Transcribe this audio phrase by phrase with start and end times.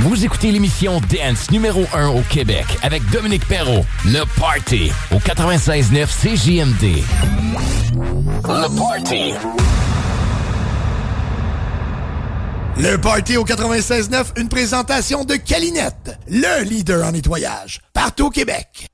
[0.00, 3.84] Vous écoutez l'émission Dance numéro 1 au Québec avec Dominique Perrault.
[4.04, 7.02] Le Party au 96.9 CJMD.
[8.44, 9.34] Le Party.
[12.76, 18.88] Le Party au 96.9, une présentation de Calinette, le leader en nettoyage, partout au Québec.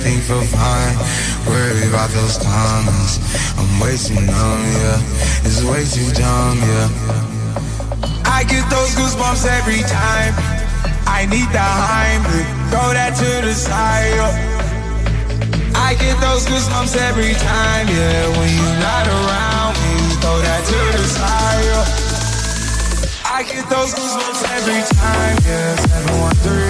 [0.00, 0.96] Everything feel fine.
[1.46, 3.20] Worry about those comments,
[3.58, 5.44] I'm way too yeah.
[5.44, 6.88] It's way too dumb, yeah.
[8.24, 10.32] I get those goosebumps every time.
[11.06, 14.16] I need the Heimlich, throw that to the side.
[15.74, 18.38] I get those goosebumps every time, yeah.
[18.38, 21.50] When you're not around, you throw that to the side.
[23.24, 25.90] I get those goosebumps every time, yeah.
[26.00, 26.69] 713, the 281,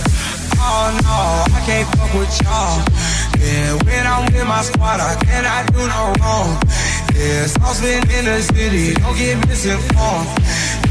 [0.63, 1.17] Oh no,
[1.57, 2.85] I can't fuck with y'all.
[3.41, 6.61] Yeah, when I'm with my squad, I cannot do no wrong.
[7.17, 10.29] Yeah, saucepan in the city, don't get misinformed.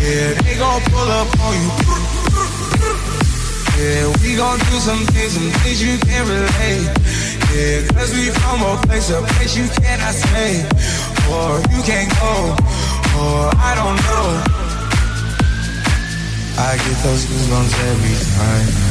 [0.03, 1.71] Yeah, they gon' pull up on you.
[3.79, 6.91] Yeah, we gon' do some things, some things you can't relate.
[7.55, 10.67] Yeah, cause we from a place, a place you cannot stay.
[11.31, 12.59] Or you can't go,
[13.23, 14.27] or I don't know.
[16.59, 18.91] I get those goosebumps every time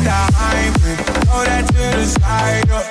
[0.00, 2.70] Throw that to the side.
[2.70, 2.82] Uh.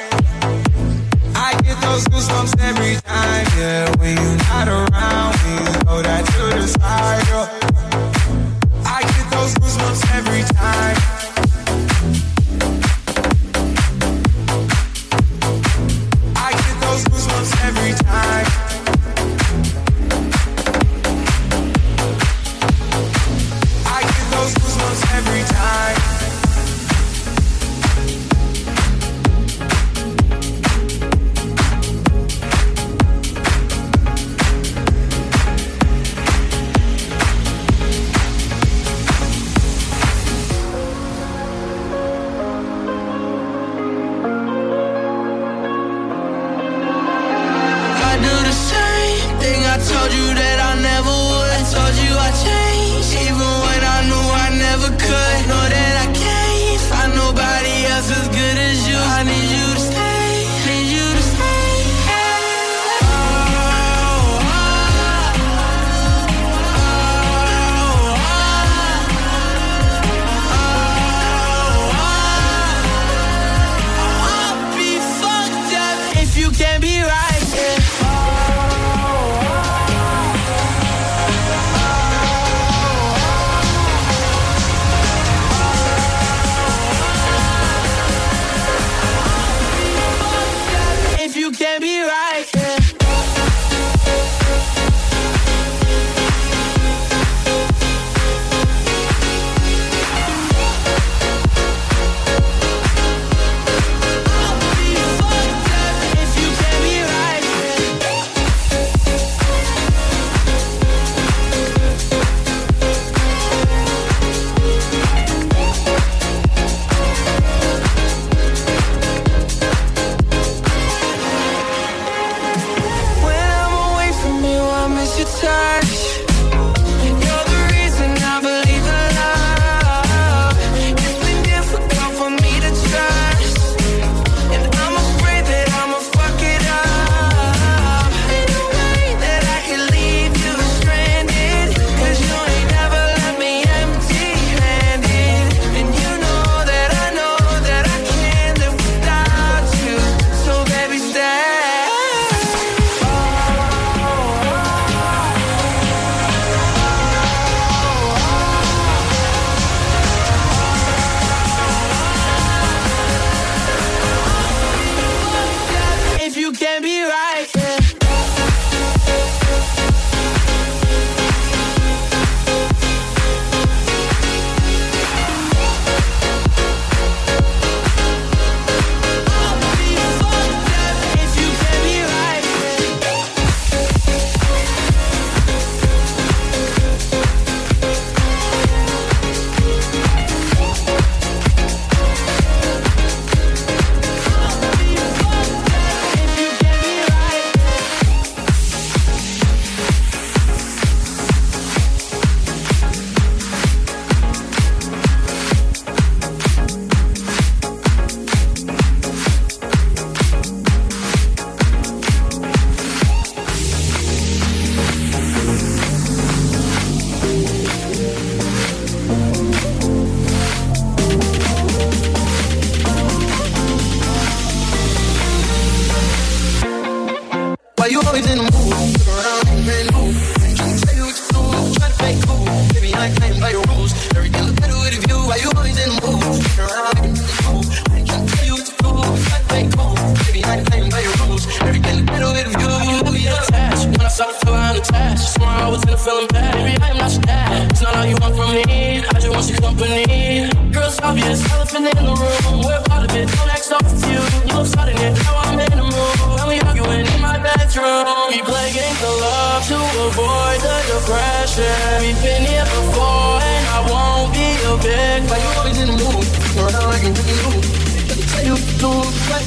[1.35, 3.95] I get those goosebumps every time, yeah.
[3.97, 5.33] When you're not around,
[5.85, 7.29] throw that to the side.
[7.31, 7.47] Uh.
[8.85, 11.18] I get those goosebumps every time.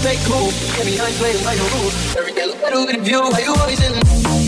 [0.03, 0.49] stay cool.
[0.81, 2.17] Every night Play by your rules.
[2.17, 4.42] Every day look better in you, Why you always in?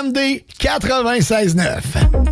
[0.00, 2.29] CJMD 96.9.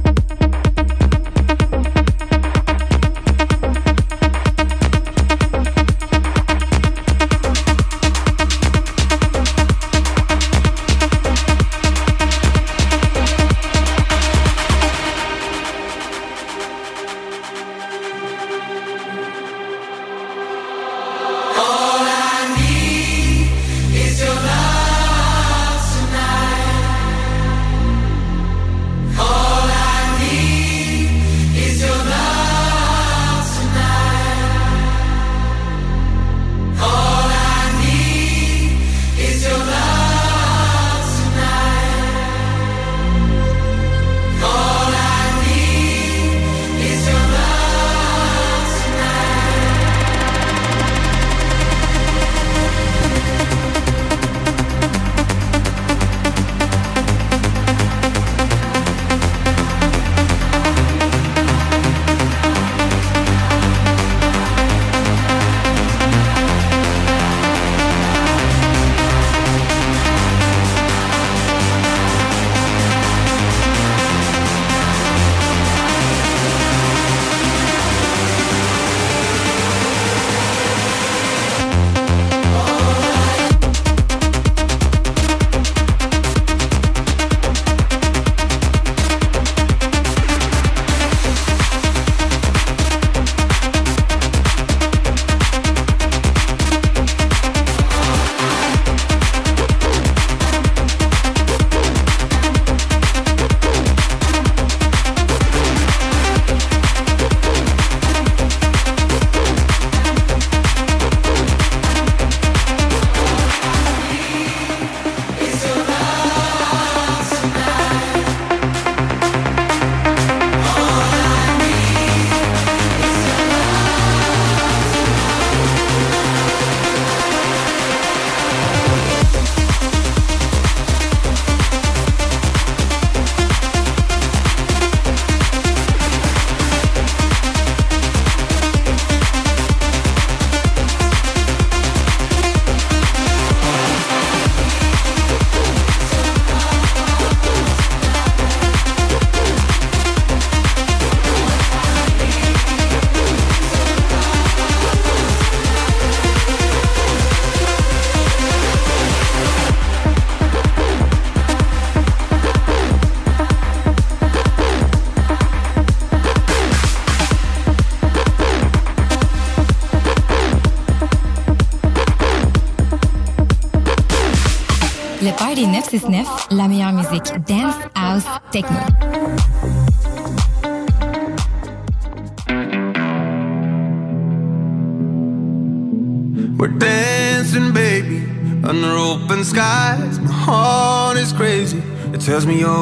[192.29, 192.78] tells me you're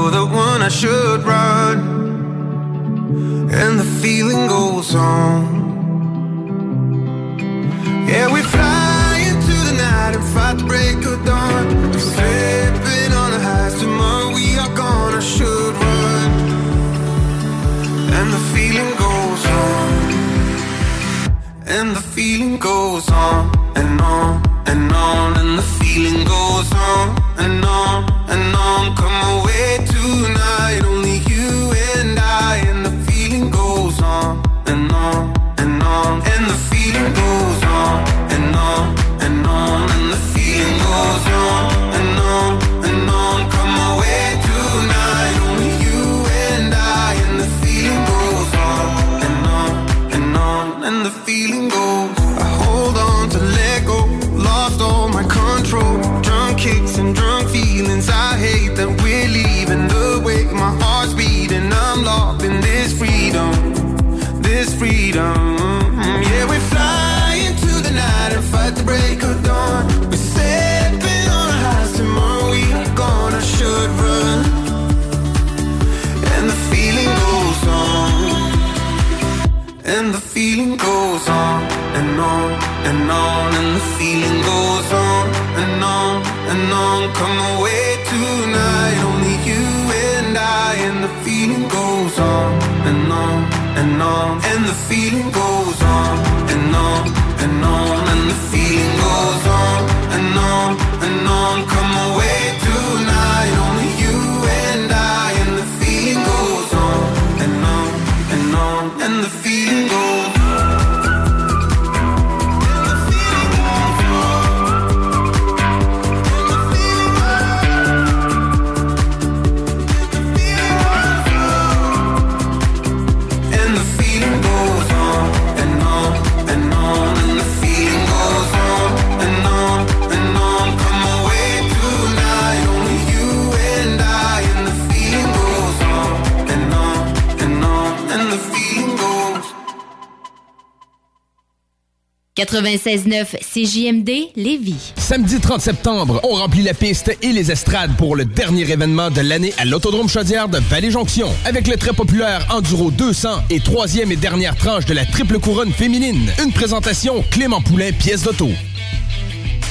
[142.36, 144.92] 96.9 CJMD Lévis.
[144.96, 149.22] Samedi 30 septembre, on remplit la piste et les estrades pour le dernier événement de
[149.22, 151.28] l'année à l'Autodrome Chaudière de Vallée-Jonction.
[151.46, 155.72] Avec le très populaire Enduro 200 et troisième et dernière tranche de la triple couronne
[155.72, 156.30] féminine.
[156.44, 158.50] Une présentation Clément Poulain, pièce d'auto.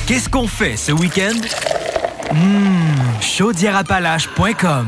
[0.07, 1.37] Qu'est-ce qu'on fait ce week-end?
[2.31, 4.87] Hum, chaudièreappalaches.com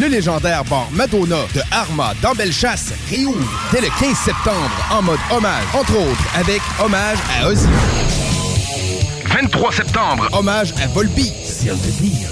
[0.00, 5.20] Le légendaire bar Madonna de Arma dans Bellechasse réouvre dès le 15 septembre en mode
[5.30, 7.68] hommage, entre autres avec hommage à Ozzy.
[9.26, 11.32] 23 septembre, hommage à Volbeat.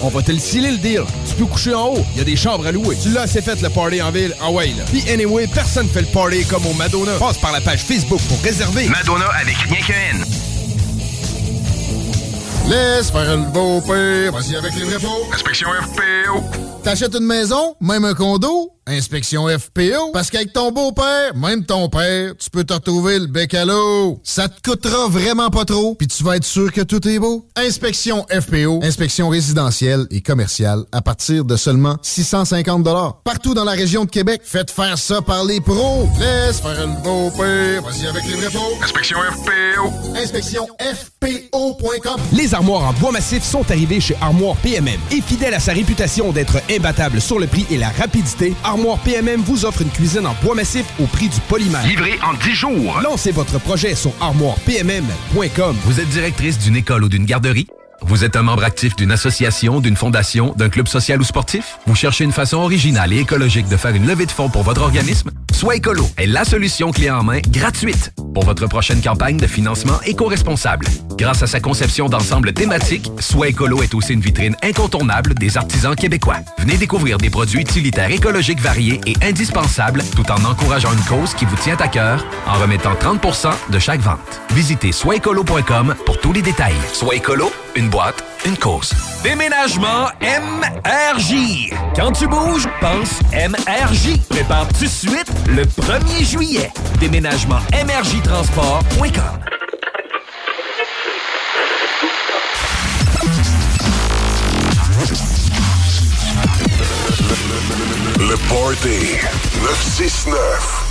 [0.03, 1.05] On va te le sceller le deal.
[1.29, 2.97] Tu peux coucher en haut, il y a des chambres à louer.
[3.01, 4.85] Tu l'as assez fait le party en ville, en way là.
[4.91, 7.13] Puis anyway, personne fait le party comme au Madonna.
[7.19, 8.89] Passe par la page Facebook pour réserver.
[8.89, 10.25] Madonna avec rien N.
[12.69, 14.33] Laisse faire le beau père.
[14.33, 15.29] Vas-y avec les vrais pots.
[15.33, 16.72] Inspection FPO.
[16.83, 20.13] T'achètes une maison, même un condo, inspection FPO.
[20.13, 24.21] Parce qu'avec ton beau-père, même ton père, tu peux te retrouver le bec à l'eau.
[24.25, 27.47] Ça te coûtera vraiment pas trop, puis tu vas être sûr que tout est beau.
[27.57, 32.83] Inspection FPO, inspection résidentielle et commerciale à partir de seulement 650
[33.25, 36.09] Partout dans la région de Québec, faites faire ça par les pros.
[36.19, 37.83] Laisse faire le beau-père.
[37.83, 38.53] Vas-y avec les vrais.
[38.83, 40.17] Inspection FPO.
[40.17, 42.21] Inspection FPO.com.
[42.33, 45.01] Les armoires en bois massif sont arrivées chez Armoire PMM.
[45.11, 48.55] Et fidèle à sa réputation d'être imbattable sur le prix et la rapidité,
[49.05, 51.87] PMM vous offre une cuisine en bois massif au prix du polymère.
[51.87, 53.01] Livré en 10 jours.
[53.03, 55.77] Lancez votre projet sur armoirepmm.com.
[55.85, 57.67] Vous êtes directrice d'une école ou d'une garderie?
[58.05, 61.79] Vous êtes un membre actif d'une association, d'une fondation, d'un club social ou sportif?
[61.87, 64.83] Vous cherchez une façon originale et écologique de faire une levée de fonds pour votre
[64.83, 65.31] organisme?
[65.53, 70.01] Soit Écolo est la solution clé en main gratuite pour votre prochaine campagne de financement
[70.05, 70.87] éco-responsable.
[71.17, 75.95] Grâce à sa conception d'ensemble thématique, Soit Écolo est aussi une vitrine incontournable des artisans
[75.95, 76.39] québécois.
[76.59, 81.45] Venez découvrir des produits utilitaires écologiques variés et indispensables tout en encourageant une cause qui
[81.45, 84.41] vous tient à cœur en remettant 30% de chaque vente.
[84.53, 86.75] Visitez soitécolo.com pour tous les détails.
[86.93, 88.93] Soit Écolo, une boîte, une cause.
[89.23, 91.71] Déménagement MRJ.
[91.95, 94.19] Quand tu bouges, pense MRJ.
[94.29, 96.71] Prépare tout de suite le 1er juillet.
[97.01, 99.39] Déménagement MRJTransport.com.
[108.19, 109.19] Le Party
[109.63, 110.83] 969.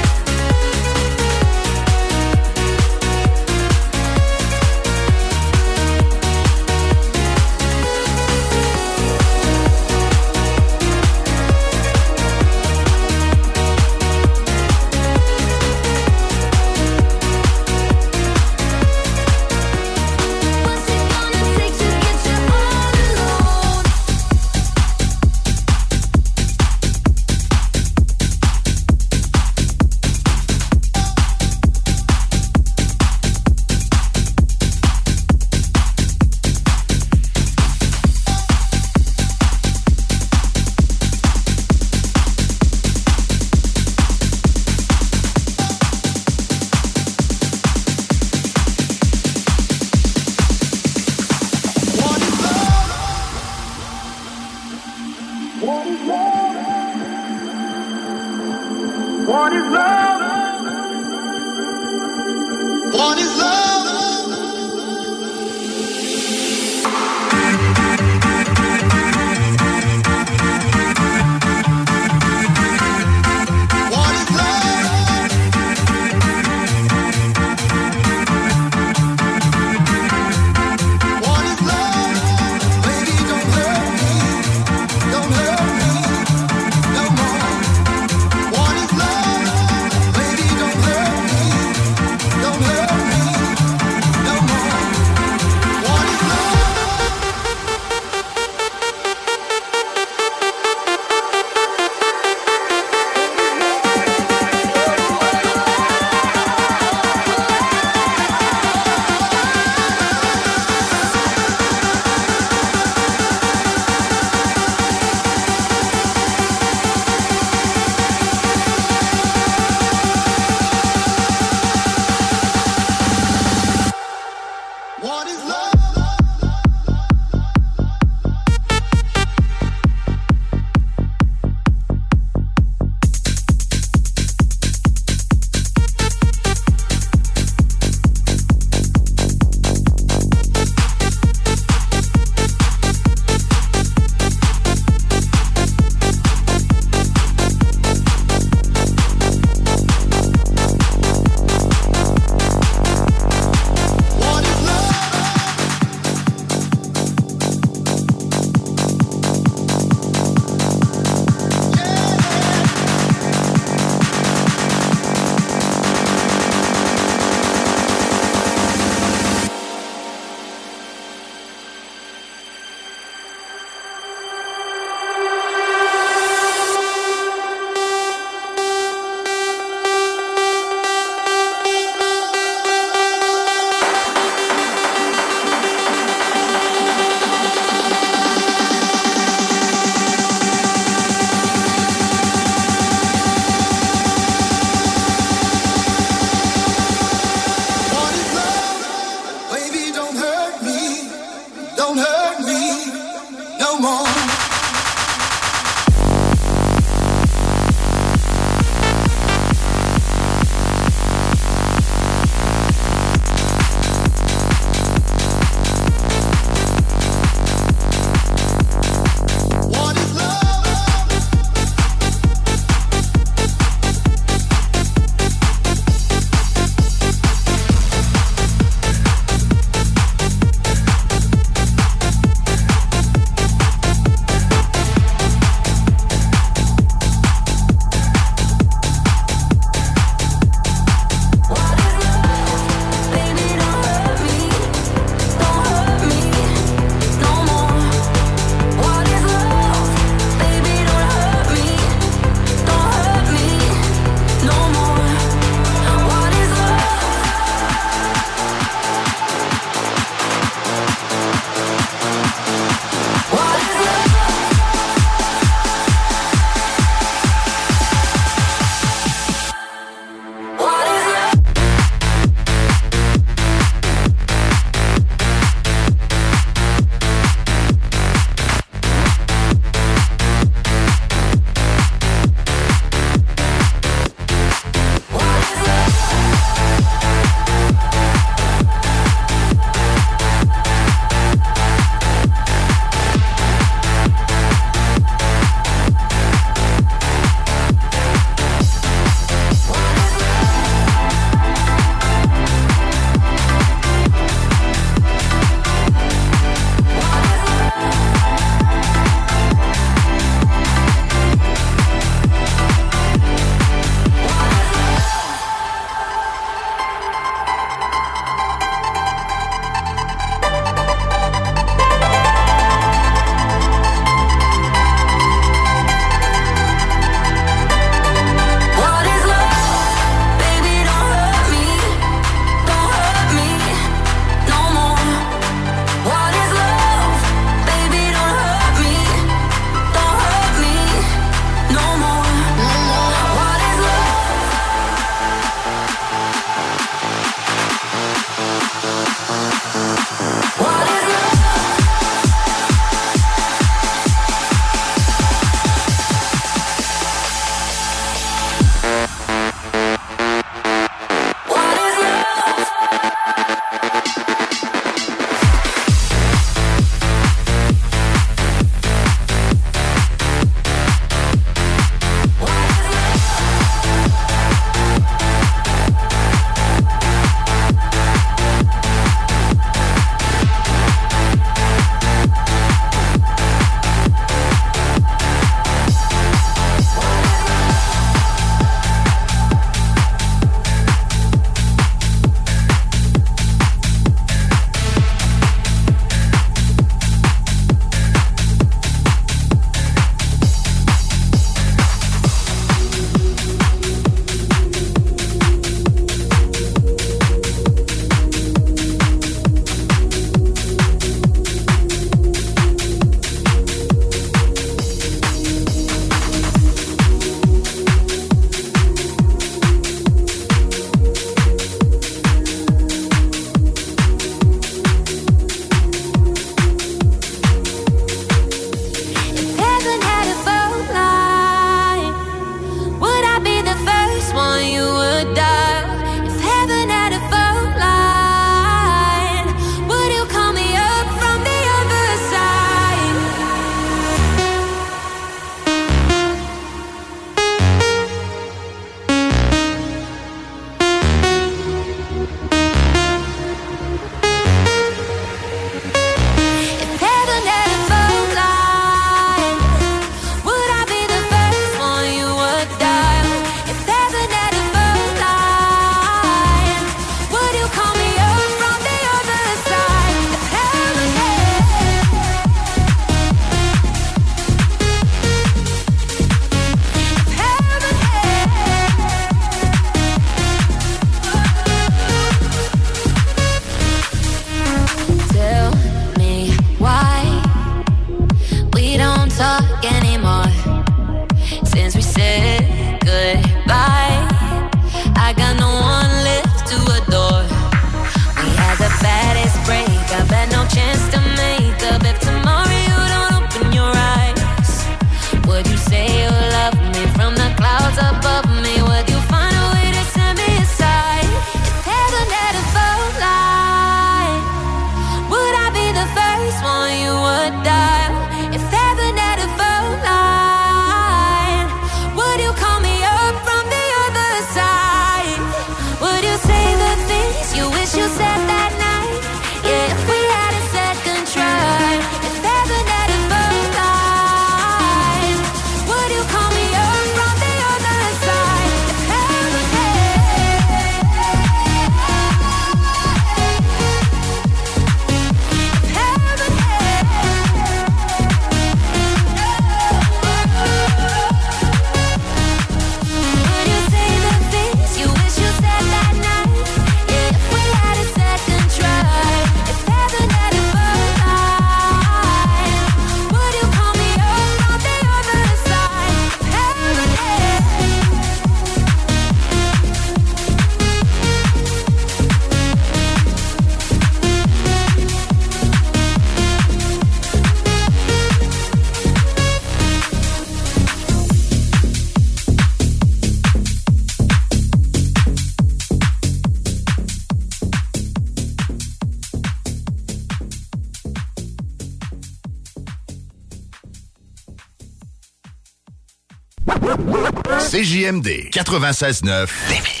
[597.81, 600.00] CJMD 96.9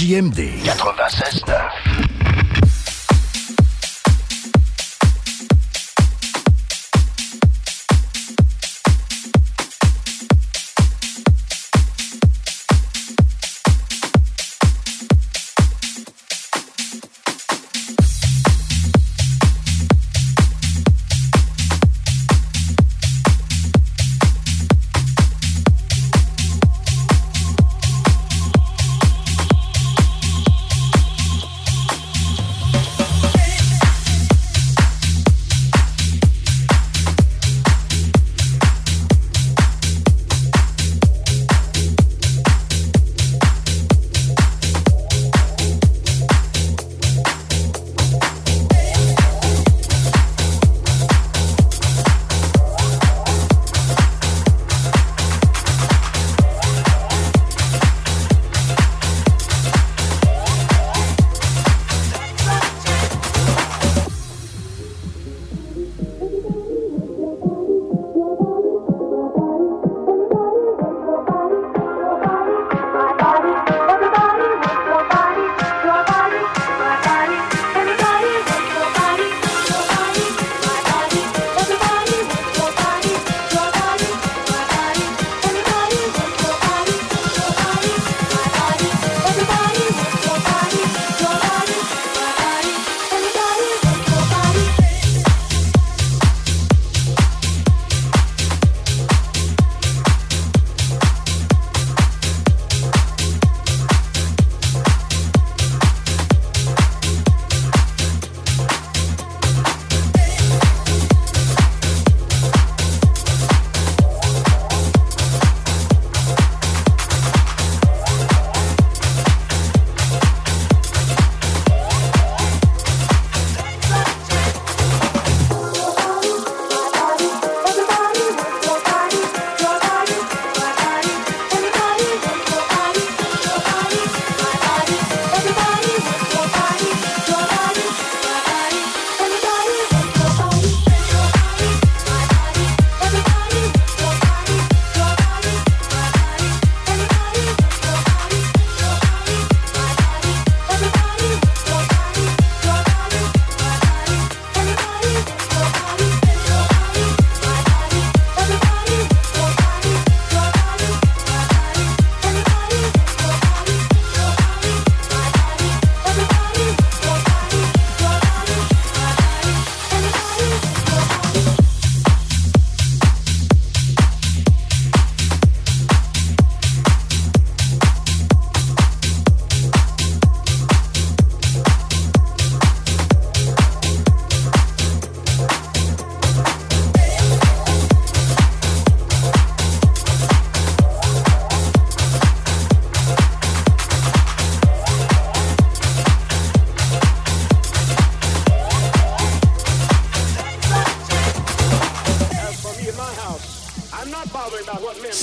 [0.00, 1.59] CJMD 96.9.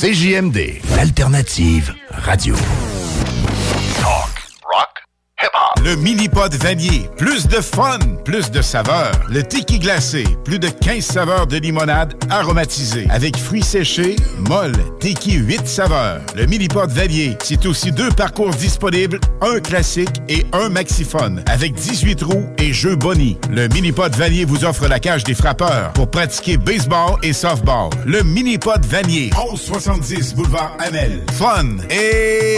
[0.08, 2.77] CJMD, l'alternative radio.
[5.88, 7.10] Le mini-pod vanier.
[7.16, 9.18] Plus de fun, plus de saveurs.
[9.30, 10.26] Le tiki glacé.
[10.44, 13.08] Plus de 15 saveurs de limonade aromatisée.
[13.10, 14.18] Avec fruits séchés,
[14.50, 16.20] molle, tiki 8 saveurs.
[16.36, 21.42] Le mini-pod vanier, c'est aussi deux parcours disponibles, un classique et un maxiphone.
[21.46, 23.38] Avec 18 roues et jeux boni.
[23.50, 27.92] Le mini-pod vanier vous offre la cage des frappeurs pour pratiquer baseball et softball.
[28.06, 29.30] Le mini-pod vanier.
[29.38, 31.24] 1170 boulevard Amel.
[31.32, 32.58] Fun et...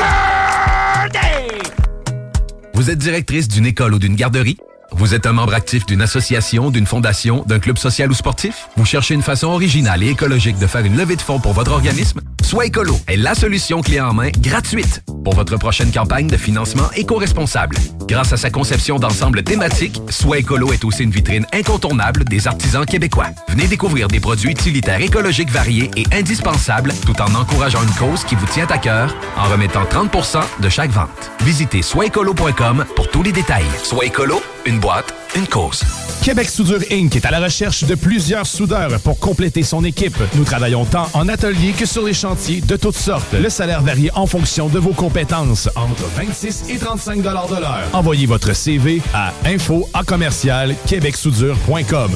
[2.79, 4.55] Vous êtes directrice d'une école ou d'une garderie?
[4.91, 8.67] Vous êtes un membre actif d'une association, d'une fondation, d'un club social ou sportif?
[8.75, 11.71] Vous cherchez une façon originale et écologique de faire une levée de fonds pour votre
[11.71, 12.21] organisme?
[12.43, 16.89] Soit Écolo est la solution clé en main gratuite pour votre prochaine campagne de financement
[16.95, 17.77] éco-responsable.
[18.07, 22.85] Grâce à sa conception d'ensemble thématique, Soit Écolo est aussi une vitrine incontournable des artisans
[22.85, 23.27] québécois.
[23.49, 28.33] Venez découvrir des produits utilitaires écologiques variés et indispensables tout en encourageant une cause qui
[28.33, 31.31] vous tient à cœur en remettant 30% de chaque vente.
[31.41, 33.67] Visitez soitécolo.com pour tous les détails.
[33.83, 35.83] Soit Écolo, une boîte, une cause.
[36.23, 37.15] Québec Soudure Inc.
[37.15, 40.17] est à la recherche de plusieurs soudeurs pour compléter son équipe.
[40.35, 43.33] Nous travaillons tant en atelier que sur les chantiers de toutes sortes.
[43.33, 47.83] Le salaire varie en fonction de vos compétences, entre 26 et 35 de l'heure.
[47.93, 52.11] Envoyez votre CV à info à commercial québecsoudure.com.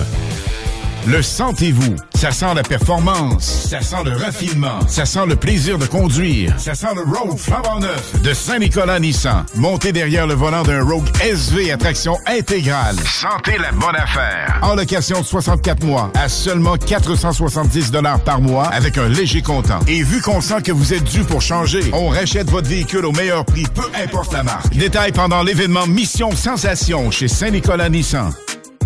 [1.06, 1.95] Le sentez-vous?
[2.16, 3.68] Ça sent la performance.
[3.70, 4.80] Ça sent le raffinement.
[4.88, 6.58] Ça sent le plaisir de conduire.
[6.58, 9.43] Ça sent le Rogue flambant neuf de Saint-Nicolas Nissan.
[9.56, 12.95] Montez derrière le volant d'un Rogue SV à traction intégrale.
[13.06, 14.60] Sentez la bonne affaire.
[14.62, 17.91] En location de 64 mois à seulement 470
[18.24, 19.80] par mois avec un léger comptant.
[19.88, 23.12] Et vu qu'on sent que vous êtes dû pour changer, on rachète votre véhicule au
[23.12, 24.74] meilleur prix, peu importe la marque.
[24.78, 28.32] Détail pendant l'événement Mission Sensation chez Saint-Nicolas Nissan.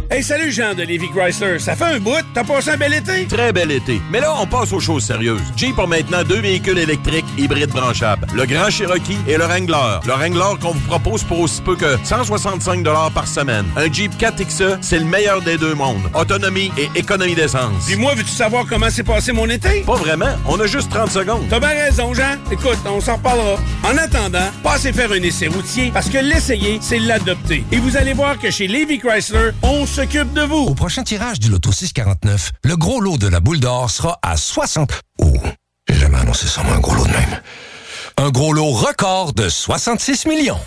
[0.10, 1.60] Hey, salut Jean de Lévi Chrysler.
[1.60, 2.24] Ça fait un bout.
[2.34, 3.26] T'as passé un bel été?
[3.28, 4.01] Très bel été.
[4.10, 5.41] Mais là, on passe aux choses sérieuses.
[5.58, 8.26] Jeep a maintenant deux véhicules électriques hybrides branchables.
[8.34, 9.99] Le Grand Cherokee et le Wrangler.
[10.05, 13.66] Le Wrangler qu'on vous propose pour aussi peu que 165 par semaine.
[13.76, 16.10] Un Jeep 4XE, c'est le meilleur des deux mondes.
[16.14, 17.88] Autonomie et économie d'essence.
[17.88, 19.82] Dis-moi, veux-tu savoir comment s'est passé mon été?
[19.82, 20.38] Pas vraiment.
[20.47, 21.47] On a juste 30 secondes.
[21.49, 22.38] T'as bien raison, Jean.
[22.49, 23.58] Écoute, on s'en reparlera.
[23.84, 27.66] En attendant, passez faire un essai routier parce que l'essayer, c'est l'adopter.
[27.74, 30.57] Et vous allez voir que chez Lévi Chrysler, on s'occupe de vous.
[30.57, 34.37] Au prochain tirage du Loto 649, le gros lot de la boule d'or sera à
[34.37, 34.91] 60...
[35.17, 35.33] Oh,
[35.89, 37.41] j'ai jamais annoncé ça, moi, un gros lot de même.
[38.17, 40.59] Un gros lot record de 66 millions.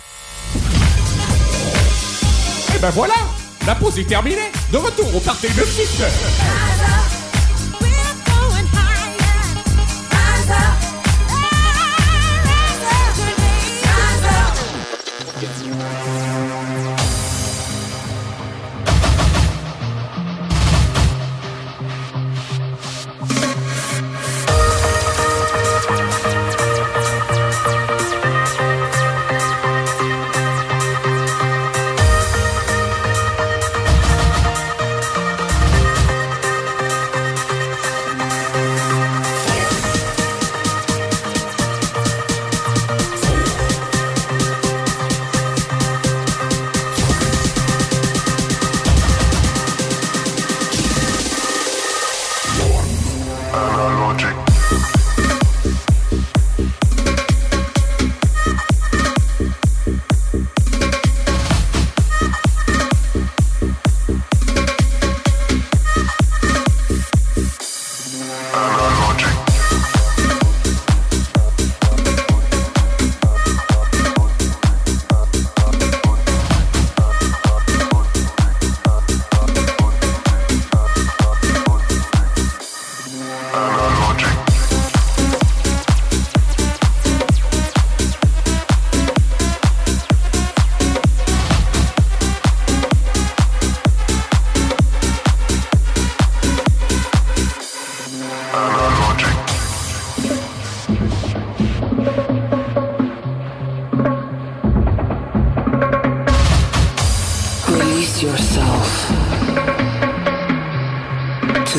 [2.75, 3.13] Et ben voilà,
[3.65, 4.51] la pause est terminée.
[4.73, 6.01] De retour au party de 6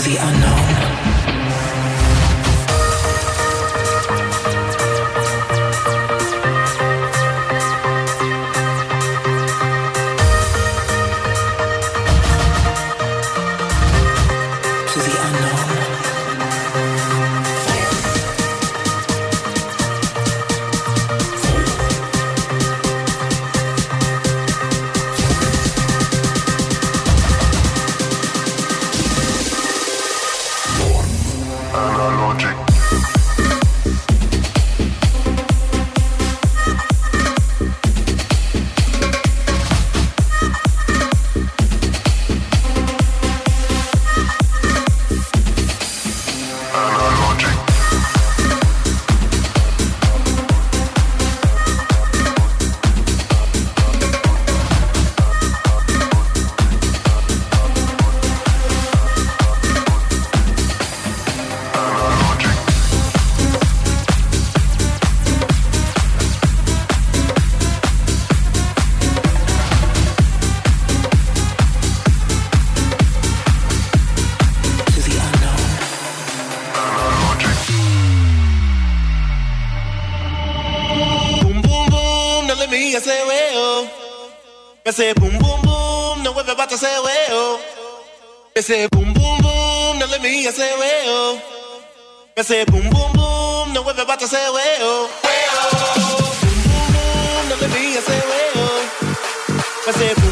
[0.05, 0.62] the unknown.
[92.53, 93.73] say boom boom boom.
[93.73, 96.37] No we're about to say way oh way oh.
[96.43, 97.45] Boom boom boom.
[97.49, 99.87] No baby I say way oh.
[99.89, 100.32] I say boom.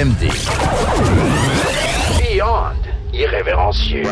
[0.00, 0.30] CJMD.
[2.18, 2.76] Beyond
[3.12, 4.04] irrévérencieux.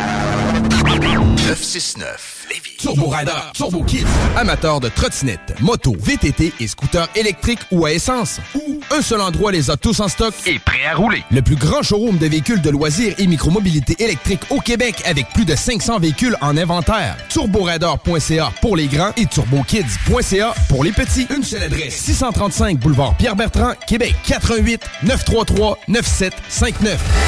[0.84, 2.39] 969
[2.78, 8.39] Turbo Rider, Turbo Kids, amateurs de trottinettes, motos, VTT et scooters électriques ou à essence.
[8.55, 11.22] Ou un seul endroit les a tous en stock et prêt à rouler.
[11.30, 15.45] Le plus grand showroom de véhicules de loisirs et micromobilité électrique au Québec avec plus
[15.45, 17.17] de 500 véhicules en inventaire.
[17.29, 21.26] TurboRider.ca pour les grands et TurboKids.ca pour les petits.
[21.34, 27.28] Une seule adresse 635 boulevard Pierre-Bertrand, Québec 88 933 9759.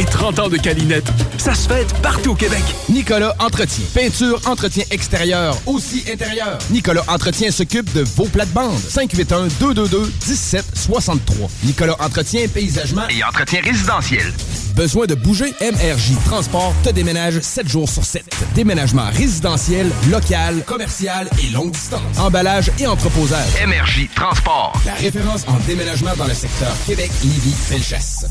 [0.00, 2.62] Les 30 ans de Calinette, ça se fête partout au Québec.
[2.88, 3.84] Nicolas Entretien.
[3.92, 6.56] Peinture, entretien extérieur, aussi intérieur.
[6.70, 8.78] Nicolas Entretien s'occupe de vos plates-bandes.
[8.78, 11.50] 581-222-1763.
[11.64, 14.32] Nicolas Entretien, paysagement Et entretien résidentiel.
[14.74, 15.52] Besoin de bouger?
[15.60, 18.24] MRJ Transport te déménage 7 jours sur 7.
[18.54, 22.18] Déménagement résidentiel, local, commercial et longue distance.
[22.18, 23.50] Emballage et entreposage.
[23.66, 24.80] MRJ Transport.
[24.86, 28.24] La référence en déménagement dans le secteur Québec, Lévis, Felchasse.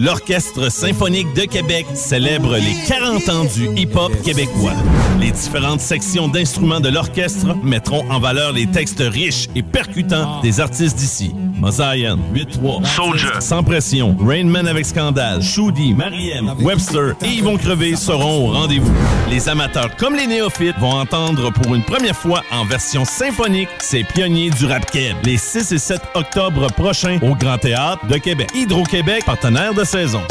[0.00, 4.74] L'Orchestre symphonique de Québec célèbre les 40 ans du hip-hop québécois.
[5.18, 10.60] Les différentes sections d'instruments de l'orchestre mettront en valeur les textes riches et percutants des
[10.60, 11.32] artistes d'ici.
[11.58, 13.40] Mosaïen, 8-3, Soldier.
[13.40, 18.92] Sans Pression, Rainman avec Scandale, Shoudi, Mariem, Webster et Yvon Crevé seront au rendez-vous.
[19.30, 24.04] Les amateurs comme les néophytes vont entendre pour une première fois en version symphonique ces
[24.04, 28.48] pionniers du rap keb les 6 et 7 octobre prochains au Grand Théâtre de Québec.
[28.54, 30.22] Hydro-Québec, partenaire de saison.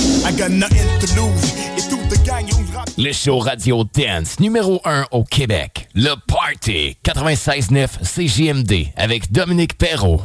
[2.97, 5.87] Le show Radio Dance numéro 1 au Québec.
[5.93, 10.21] Le Party 96.9 CJMD avec Dominique Perrault.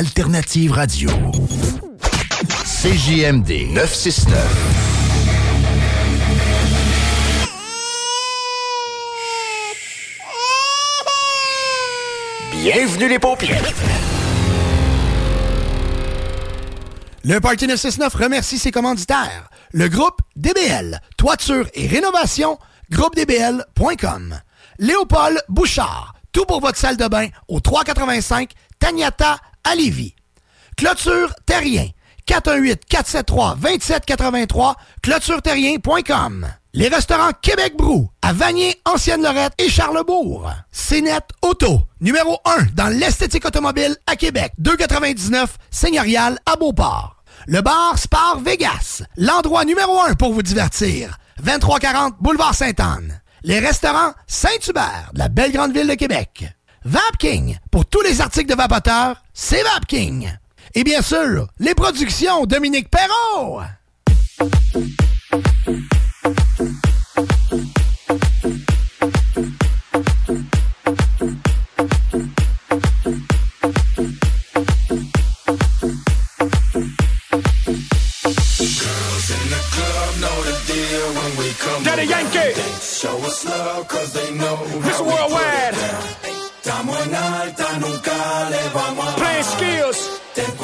[0.00, 1.10] L'alternative radio.
[2.64, 4.30] CJMD 969.
[12.52, 13.60] Bienvenue les paupières.
[17.24, 19.50] Le Parti 969 remercie ses commanditaires.
[19.72, 22.60] Le groupe DBL, toiture et rénovation,
[22.92, 24.38] groupedbl.com.
[24.78, 29.38] Léopold Bouchard, tout pour votre salle de bain au 385 Tagnata
[29.68, 30.14] à Lévis.
[30.76, 31.88] Clôture Terrien,
[32.26, 36.46] 418-473-2783, clôtureterrien.com.
[36.72, 40.50] Les restaurants Québec Brou, à Vanier, Ancienne-Lorette et Charlebourg.
[40.72, 47.16] CNET Auto, numéro 1 dans l'esthétique automobile à Québec, 299 Seigneurial à Beauport.
[47.46, 51.18] Le bar Spar Vegas, l'endroit numéro 1 pour vous divertir.
[51.42, 53.20] 2340 Boulevard Sainte-Anne.
[53.42, 56.44] Les restaurants Saint-Hubert, de la belle grande ville de Québec.
[56.84, 60.30] Vapking, pour tous les articles de vapoteurs, c'est Vapking.
[60.74, 63.60] Et bien sûr, les productions Dominique Perrault.
[81.84, 82.06] Daddy.
[82.06, 82.54] Yankee.
[82.80, 84.58] Show us love cause they know
[85.00, 85.67] Worldwide.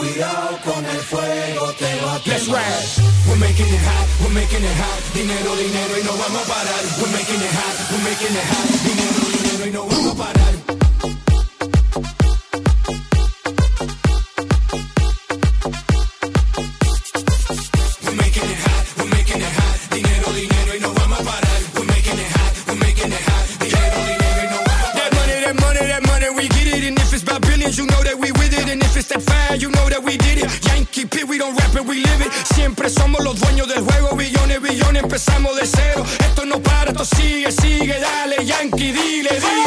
[0.05, 3.05] Cuidado con el fuego, te va a Let's ride.
[3.26, 5.01] We're making it hot, we're making it hot.
[5.14, 6.85] Dinero, dinero y no vamos a parar.
[7.01, 8.68] We're making it hot, we're making it hot.
[8.85, 10.64] Dinero, dinero y no vamos a parar.
[30.19, 32.32] Yankee P, we don't rap it, we live it.
[32.55, 34.16] Siempre somos los dueños del juego.
[34.16, 36.05] Billones, billones, empezamos de cero.
[36.20, 37.99] Esto no para, esto sigue, sigue.
[37.99, 39.64] Dale, Yankee, dile, dile.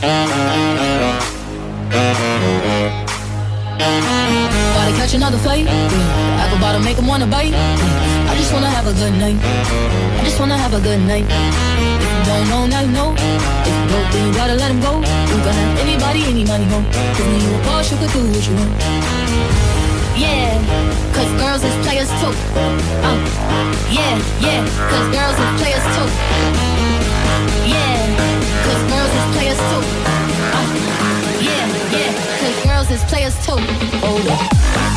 [0.00, 0.12] Body
[5.00, 5.66] catch another fight.
[5.66, 6.36] Mm.
[6.36, 7.54] Apple bottom make him wanna bite.
[7.54, 9.40] I just wanna have a good night.
[10.20, 11.24] I just wanna have a good night.
[11.24, 13.14] If you don't know, now you know.
[13.16, 15.00] If you broke, then you gotta let him go.
[15.00, 16.84] You can have anybody, any money, home.
[17.16, 18.72] Give me you a boss, you could do what you want.
[20.16, 20.60] Yeah,
[21.16, 22.32] cause girls is players too.
[23.00, 23.16] Uh,
[23.88, 24.60] yeah, yeah,
[24.92, 26.85] cause girls is players too.
[27.66, 28.16] Yeah,
[28.88, 29.82] girls is players too.
[30.56, 30.66] Uh,
[31.40, 33.58] yeah, yeah, cause girls is players too.
[34.02, 34.95] Oh.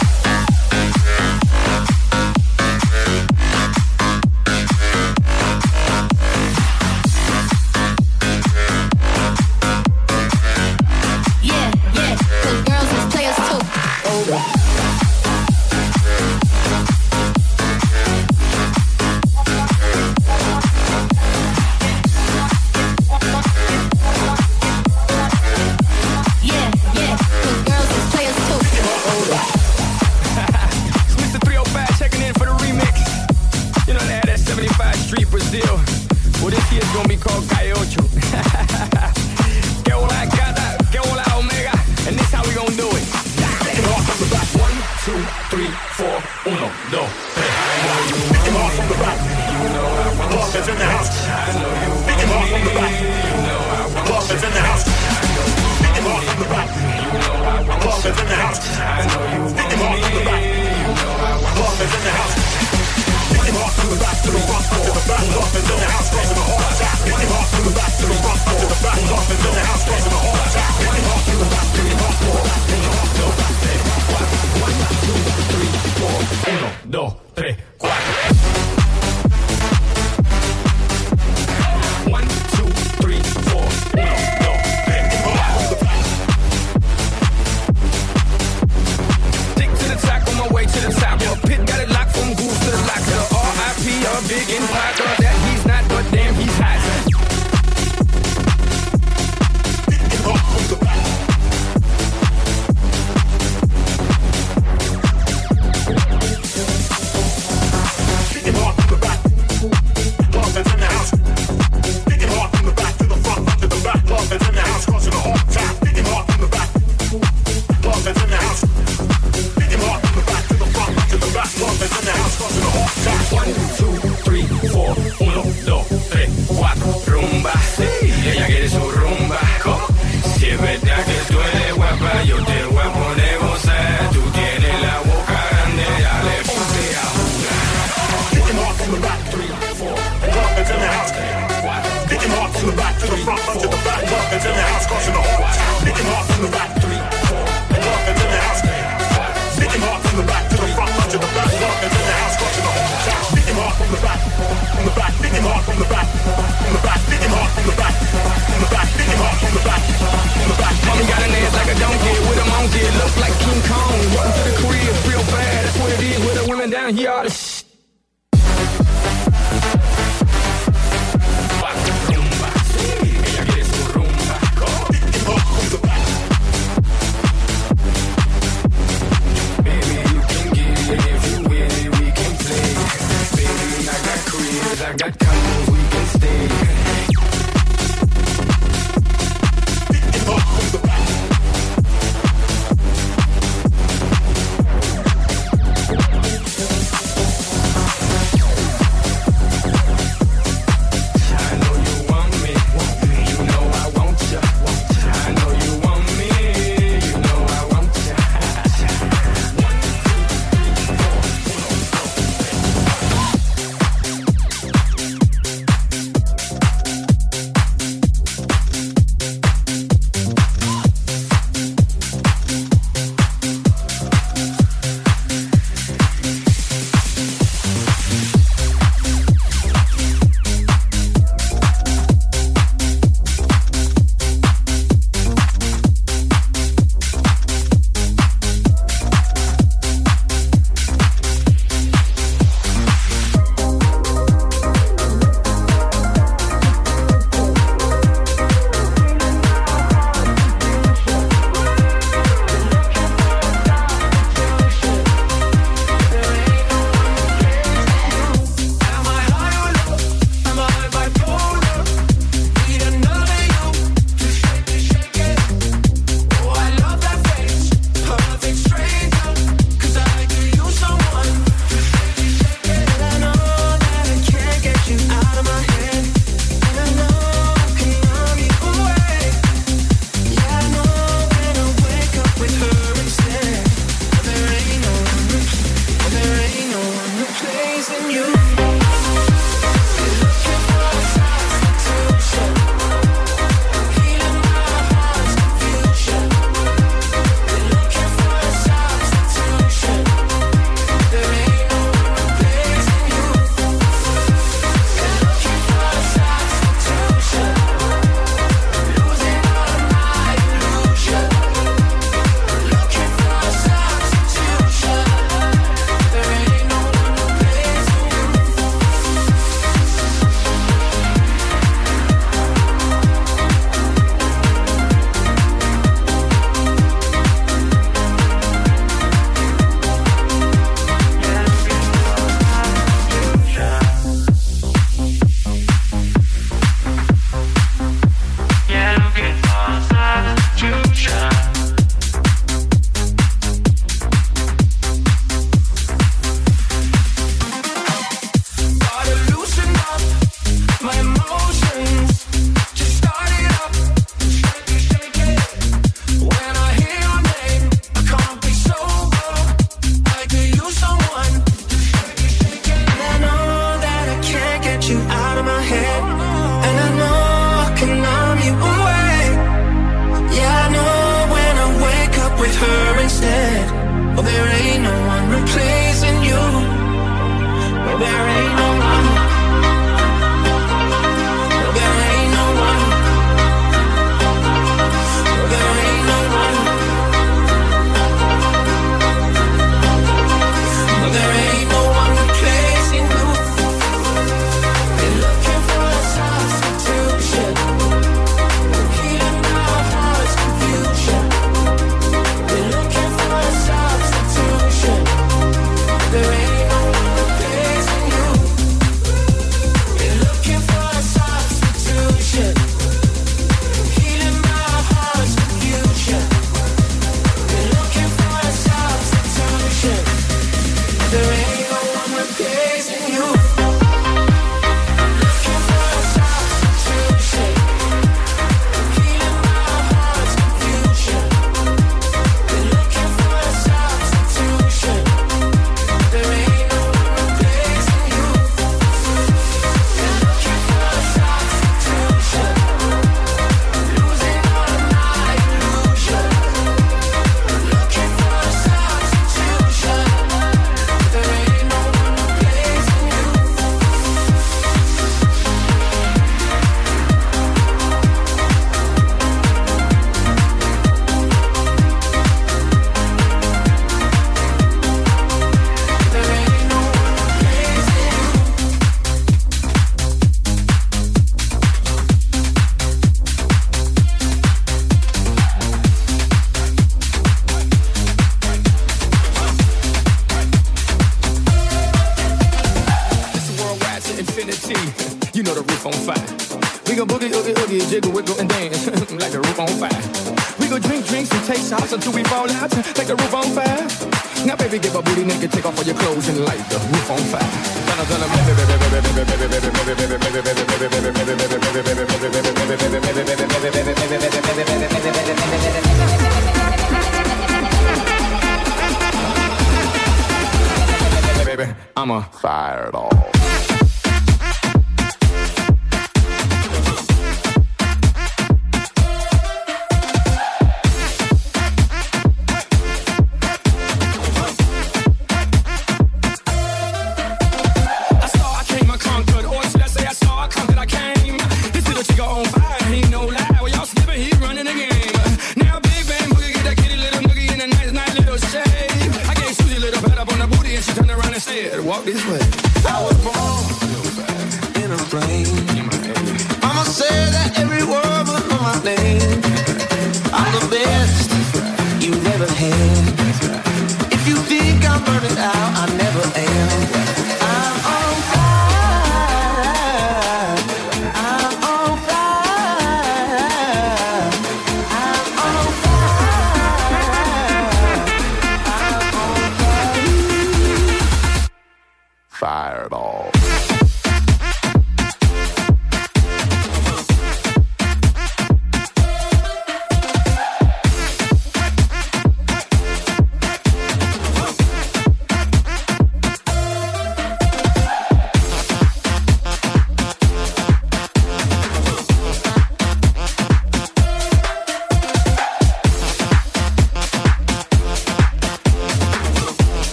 [184.89, 185.78] I got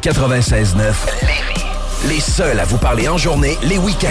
[0.00, 1.64] 96.9 Lévis.
[2.08, 4.08] Les seuls à vous parler en journée, les week-ends.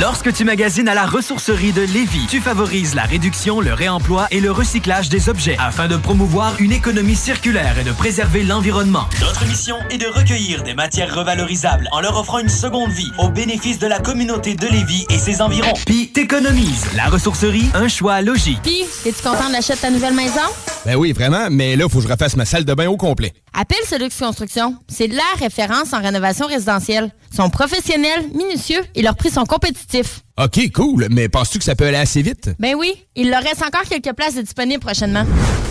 [0.00, 4.40] Lorsque tu magasines à la ressourcerie de Lévis, tu favorises la réduction, le réemploi et
[4.40, 9.06] le recyclage des objets afin de promouvoir une économie circulaire et de préserver l'environnement.
[9.20, 13.28] Notre mission est de recueillir des matières revalorisables en leur offrant une seconde vie au
[13.28, 15.74] bénéfice de la communauté de Lévis et ses environs.
[15.86, 16.86] Puis t'économises.
[16.96, 18.58] La ressourcerie, un choix logique.
[18.64, 20.40] Puis, es-tu content de l'achat de ta nouvelle maison?
[20.84, 23.32] Ben oui, vraiment, mais là, faut que je refasse ma salle de bain au complet.
[23.52, 24.74] Appelle Solux Construction.
[24.88, 27.12] C'est la référence en rénovation résidentielle.
[27.30, 30.22] Ils sont professionnels, minutieux et leurs prix sont compétitifs.
[30.42, 32.50] OK, cool, mais penses-tu que ça peut aller assez vite?
[32.58, 35.24] Ben oui, il leur reste encore quelques places disponibles prochainement.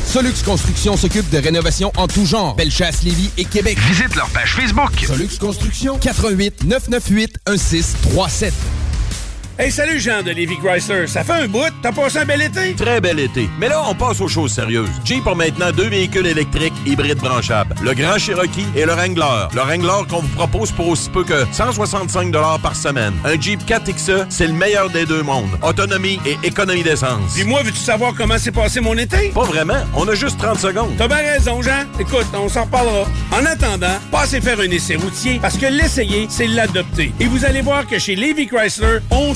[0.06, 2.56] Solux Construction s'occupe de rénovation en tout genre.
[2.56, 3.78] Bellechasse, Lévis et Québec.
[3.80, 4.92] Visite leur page Facebook.
[5.06, 8.54] Solux Construction, 88 998 1637.
[9.60, 11.06] Hey, salut Jean de Lévi Chrysler.
[11.08, 11.60] Ça fait un bout.
[11.84, 12.74] T'as passé un bel été?
[12.74, 13.48] Très bel été.
[13.60, 14.90] Mais là, on passe aux choses sérieuses.
[15.04, 17.76] Jeep a maintenant deux véhicules électriques hybrides branchables.
[17.84, 19.48] Le Grand Cherokee et le Wrangler.
[19.54, 22.32] Le Wrangler qu'on vous propose pour aussi peu que 165
[22.64, 23.14] par semaine.
[23.24, 25.52] Un Jeep 4XE, c'est le meilleur des deux mondes.
[25.62, 27.34] Autonomie et économie d'essence.
[27.36, 29.30] Puis moi, veux-tu savoir comment s'est passé mon été?
[29.30, 29.84] Pas vraiment.
[29.96, 30.96] On a juste 30 secondes.
[30.98, 31.86] T'as bien raison, Jean.
[32.00, 33.06] Écoute, on s'en reparlera.
[33.32, 37.14] En attendant, passez faire un essai routier parce que l'essayer, c'est l'adopter.
[37.20, 39.36] Et vous allez voir que chez Lévi Chrysler, on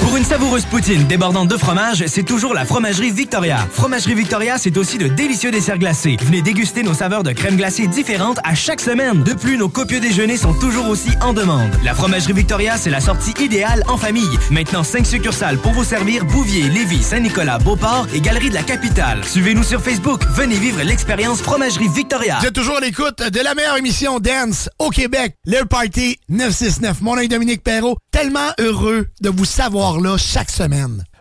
[0.00, 3.66] Pour une savoureuse poutine débordante de fromage, c'est toujours la Fromagerie Victoria.
[3.72, 6.16] Fromagerie Victoria, c'est aussi de délicieux desserts glacés.
[6.22, 9.22] Venez déguster nos saveurs de crème glacée différentes à chaque semaine.
[9.22, 11.70] De plus, nos copieux déjeuners sont toujours aussi en demande.
[11.84, 14.38] La Fromagerie Victoria, c'est la sortie idéale en famille.
[14.50, 19.24] Maintenant, 5 succursales pour vous servir Bouvier, Lévis, Saint-Nicolas, Beauport et Galerie de la Capitale.
[19.24, 20.22] Suivez-nous sur Facebook.
[20.34, 22.38] Venez vivre l'expérience Fromagerie Victoria.
[22.40, 27.00] Vous êtes toujours à l'écoute de la meilleure émission Dance au Québec, le Party 969.
[27.00, 27.96] Mon nom est Dominique Perrault.
[28.14, 31.04] Tellement heureux de vous savoir là chaque semaine.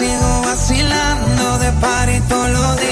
[0.00, 2.89] Sigo vacilando de party todos los días.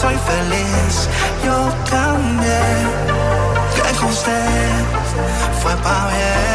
[0.00, 1.08] soy feliz,
[1.44, 1.56] yo
[1.90, 2.84] también.
[3.74, 4.82] Que con usted
[5.62, 6.46] fue pa' bien.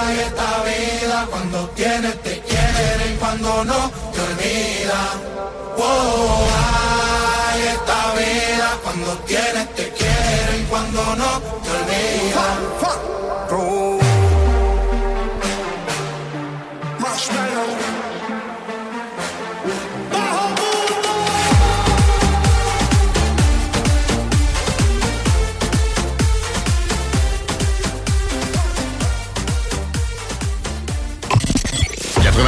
[0.00, 5.00] Ay, esta vida cuando tienes te quieren, cuando no te olvida.
[5.78, 6.46] Wow,
[7.50, 11.30] ay, esta vida cuando tienes te quieren, cuando no
[11.62, 12.65] te olvida.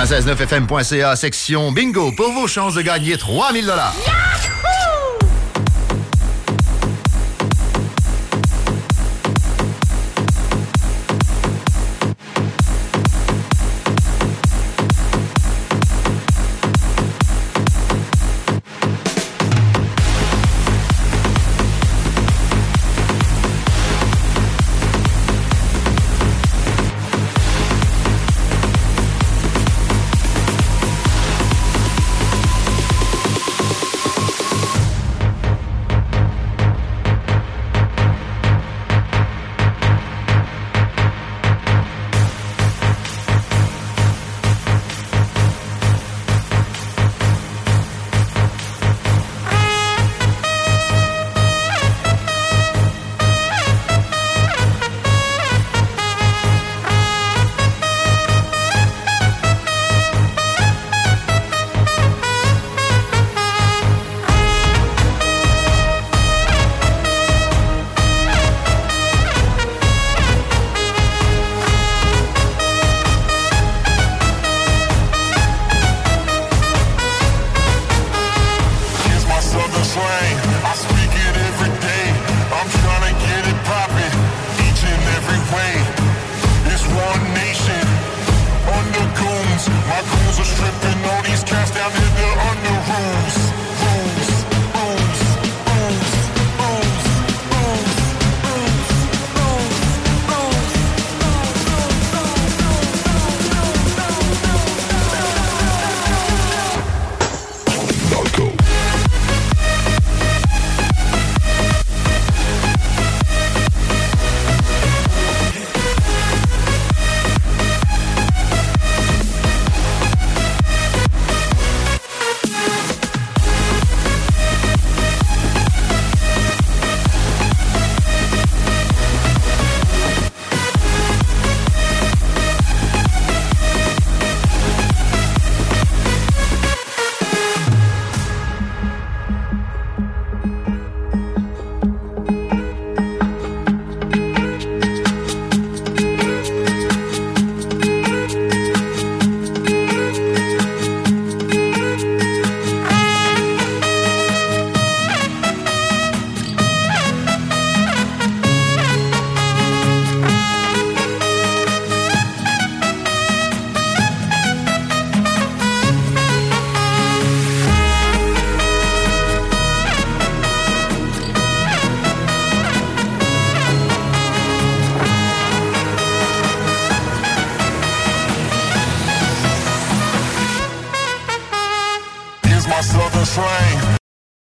[0.08, 3.94] 969fm.ca, section bingo, pour vos chances de gagner 3000 dollars.